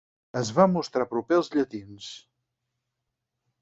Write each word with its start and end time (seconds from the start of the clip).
Es 0.39 0.49
va 0.59 0.65
mostrar 0.77 1.07
proper 1.13 1.39
als 1.41 1.53
llatins. 1.59 2.11